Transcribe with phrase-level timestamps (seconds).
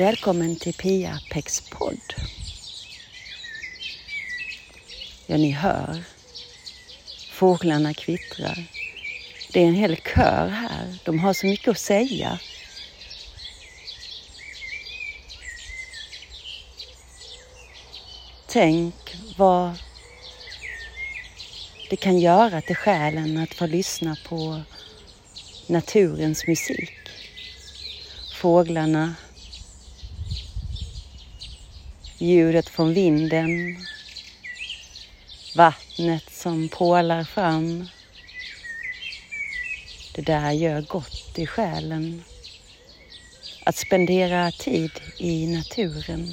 [0.00, 2.14] Välkommen till Pia Pecks podd.
[5.26, 6.04] Ja, ni hör.
[7.30, 8.64] Fåglarna kvittrar.
[9.52, 10.98] Det är en hel kör här.
[11.04, 12.38] De har så mycket att säga.
[18.46, 18.94] Tänk
[19.36, 19.78] vad
[21.90, 24.62] det kan göra till själen att få lyssna på
[25.66, 26.98] naturens musik.
[28.34, 29.14] Fåglarna,
[32.20, 33.76] ljudet från vinden,
[35.56, 37.88] vattnet som pålar fram.
[40.14, 42.24] Det där gör gott i själen.
[43.64, 46.26] Att spendera tid i naturen.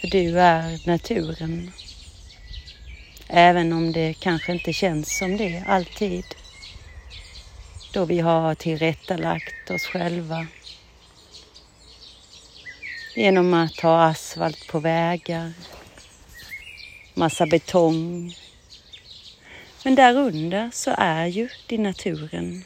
[0.00, 1.72] För du är naturen.
[3.28, 6.24] Även om det kanske inte känns som det alltid.
[7.92, 10.46] Då vi har tillrättalagt oss själva.
[13.18, 15.52] Genom att ha asfalt på vägar,
[17.14, 18.36] massa betong.
[19.84, 22.64] Men där under så är ju din naturen.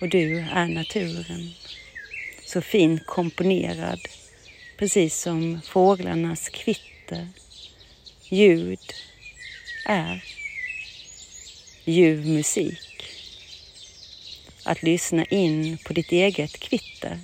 [0.00, 1.50] Och du är naturen.
[2.46, 4.00] Så fint komponerad
[4.78, 7.28] precis som fåglarnas kvitter,
[8.28, 8.92] ljud
[9.86, 10.24] är
[11.84, 13.04] ljuv musik.
[14.64, 17.18] Att lyssna in på ditt eget kvitter.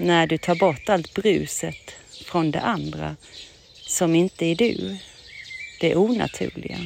[0.00, 3.16] När du tar bort allt bruset från det andra
[3.86, 4.96] som inte är du,
[5.80, 6.78] det onaturliga.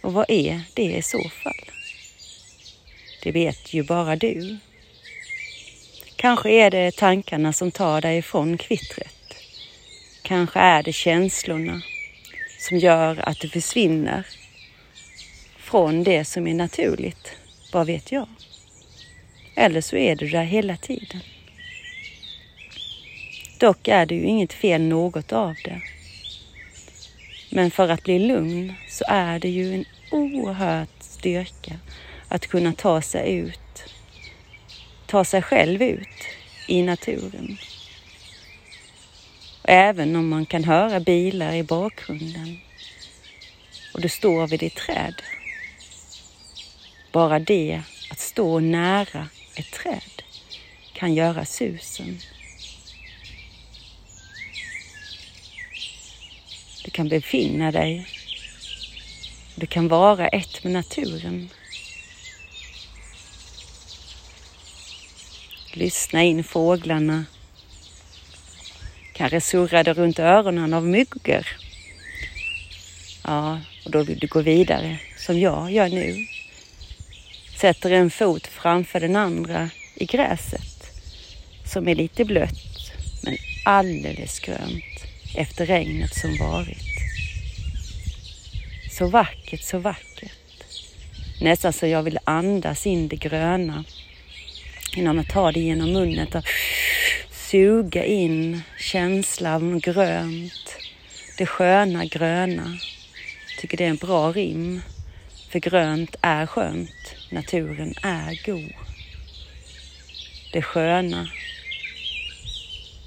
[0.00, 1.70] Och vad är det i så fall?
[3.22, 4.58] Det vet ju bara du.
[6.16, 9.34] Kanske är det tankarna som tar dig ifrån kvittret.
[10.22, 11.82] Kanske är det känslorna
[12.58, 14.26] som gör att du försvinner
[15.58, 17.30] från det som är naturligt.
[17.72, 18.28] Vad vet jag?
[19.56, 21.20] Eller så är du där hela tiden.
[23.58, 25.80] Dock är det ju inget fel något av det.
[27.50, 31.78] Men för att bli lugn så är det ju en oerhörd styrka
[32.28, 33.60] att kunna ta sig ut
[35.06, 36.26] ta sig själv ut
[36.68, 37.58] i naturen.
[39.64, 42.60] Även om man kan höra bilar i bakgrunden
[43.94, 45.14] och du står vid ditt träd.
[47.12, 50.22] Bara det att stå nära ett träd
[50.92, 52.18] kan göra susen.
[56.84, 58.06] Du kan befinna dig.
[59.54, 61.50] Du kan vara ett med naturen.
[65.72, 67.24] Lyssna in fåglarna.
[69.12, 71.46] Kanske surrar det runt öronen av myggor.
[73.24, 76.35] Ja, och då vill du gå vidare som jag gör nu.
[77.56, 80.90] Sätter en fot framför den andra i gräset
[81.64, 84.84] som är lite blött men alldeles grönt
[85.36, 86.96] efter regnet som varit.
[88.90, 90.32] Så vackert, så vackert.
[91.40, 93.84] Nästan så jag vill andas in det gröna
[94.96, 96.44] innan man tar det genom munnen och
[97.30, 100.76] suga in känslan grönt.
[101.38, 102.78] Det sköna gröna.
[103.60, 104.82] Tycker det är en bra rim.
[105.50, 107.14] För grönt är skönt.
[107.30, 108.72] Naturen är god.
[110.52, 111.28] Det sköna.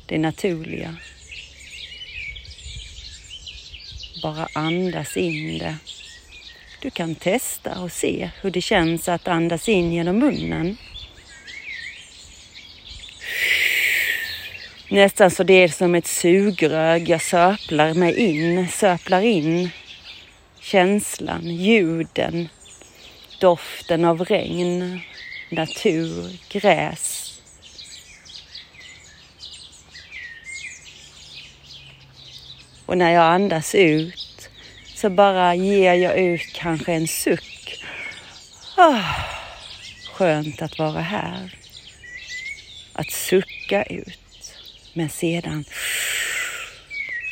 [0.06, 0.96] Det naturliga.
[4.24, 5.78] Bara andas in det.
[6.82, 10.78] Du kan testa och se hur det känns att andas in genom munnen.
[14.90, 17.10] Nästan så det är som ett sugrör.
[17.10, 19.70] Jag söplar mig in, söplar in
[20.72, 22.50] känslan, ljuden,
[23.40, 25.02] doften av regn,
[25.52, 27.26] natur, gräs.
[32.86, 34.50] Och när jag andas ut
[34.96, 37.84] så bara ger jag ut kanske en suck.
[38.78, 39.20] Oh,
[40.14, 41.56] skönt att vara här.
[42.94, 44.54] Att sucka ut.
[44.94, 45.66] Men sedan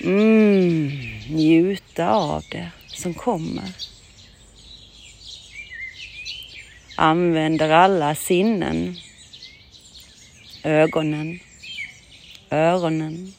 [0.03, 0.91] mm,
[1.29, 3.71] njuta av det som kommer.
[6.97, 8.95] Använder alla sinnen.
[10.63, 11.39] Ögonen,
[12.49, 13.33] öronen,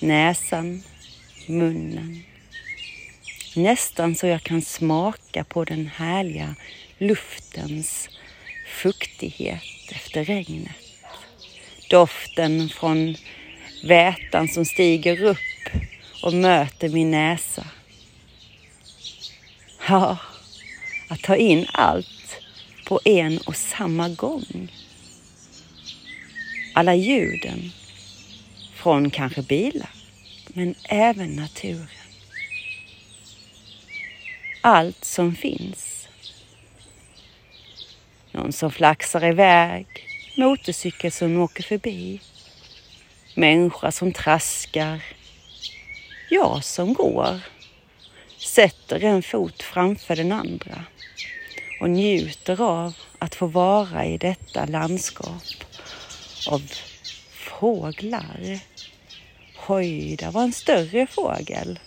[0.00, 0.82] näsan,
[1.46, 2.22] munnen.
[3.56, 6.54] Nästan så jag kan smaka på den härliga
[6.98, 8.08] luftens
[8.82, 9.62] fuktighet
[9.92, 10.84] efter regnet
[11.94, 13.16] doften från
[13.84, 15.38] vätan som stiger upp
[16.22, 17.66] och möter min näsa.
[19.88, 20.18] Ja,
[21.08, 22.40] att ta in allt
[22.86, 24.72] på en och samma gång.
[26.74, 27.72] Alla ljuden
[28.74, 29.90] från kanske bilar,
[30.48, 31.88] men även naturen.
[34.60, 36.08] Allt som finns.
[38.32, 39.86] Någon som flaxar iväg,
[40.36, 42.20] motorcykel som åker förbi,
[43.34, 45.02] människa som traskar,
[46.30, 47.40] jag som går,
[48.38, 50.84] sätter en fot framför den andra
[51.80, 55.44] och njuter av att få vara i detta landskap
[56.50, 56.62] av
[57.30, 58.60] fåglar.
[59.68, 61.78] Oj, där var en större fågel.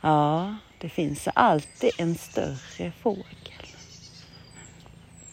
[0.00, 3.66] Ja, det finns alltid en större fågel.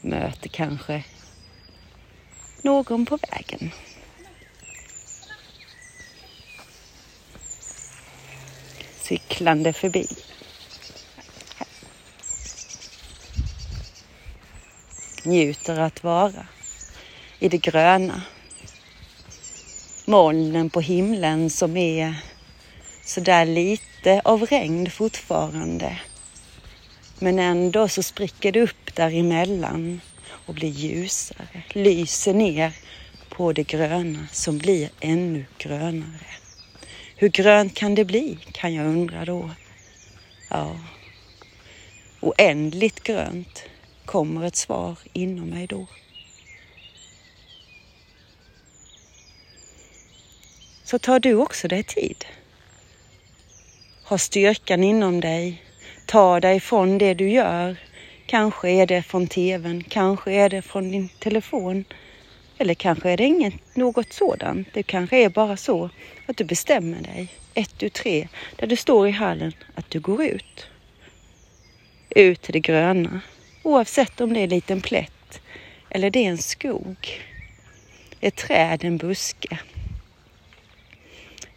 [0.01, 1.03] Möter kanske
[2.61, 3.71] någon på vägen.
[9.11, 10.07] Cyklande förbi.
[15.23, 16.47] Njuter att vara
[17.39, 18.21] i det gröna.
[20.05, 22.15] Molnen på himlen som är
[23.05, 25.99] sådär lite av regn fortfarande.
[27.19, 30.01] Men ändå så spricker det upp däremellan
[30.45, 32.73] och blir ljusare, lyser ner
[33.29, 36.40] på det gröna som blir ännu grönare.
[37.21, 39.49] Hur grönt kan det bli, kan jag undra då.
[40.49, 40.79] Ja,
[42.19, 43.63] oändligt grönt
[44.05, 45.87] kommer ett svar inom mig då.
[50.83, 52.25] Så tar du också dig tid.
[54.03, 55.63] Ha styrkan inom dig.
[56.05, 57.75] Ta dig från det du gör.
[58.25, 61.85] Kanske är det från tvn, kanske är det från din telefon.
[62.61, 64.67] Eller kanske är det inget, något sådant.
[64.73, 65.89] Det kanske är bara så
[66.25, 70.23] att du bestämmer dig, ett, tu, tre, där du står i hallen, att du går
[70.23, 70.67] ut.
[72.09, 73.21] Ut till det gröna,
[73.63, 75.41] oavsett om det är en liten plätt
[75.89, 77.07] eller det är en skog,
[78.19, 79.59] ett träd, en buske.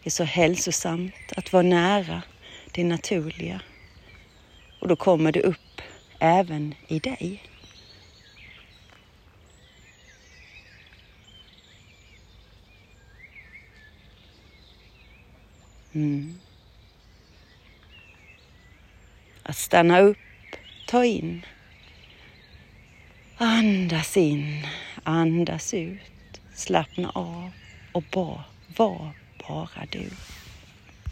[0.03, 2.21] Det är så hälsosamt att vara nära
[2.71, 3.61] det naturliga.
[4.81, 5.81] Och då kommer det upp
[6.19, 7.43] även i dig.
[15.95, 16.39] Mm.
[19.43, 20.17] Att stanna upp,
[20.87, 21.45] ta in.
[23.37, 24.67] Andas in,
[25.03, 26.41] andas ut.
[26.53, 27.51] Slappna av
[27.91, 28.43] och bara
[28.77, 29.11] var
[29.47, 30.09] bara du.